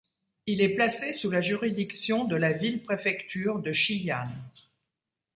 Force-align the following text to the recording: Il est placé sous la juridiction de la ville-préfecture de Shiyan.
Il 0.47 0.61
est 0.61 0.73
placé 0.73 1.13
sous 1.13 1.29
la 1.29 1.41
juridiction 1.41 2.25
de 2.25 2.35
la 2.35 2.53
ville-préfecture 2.53 3.59
de 3.59 3.71
Shiyan. 3.71 4.29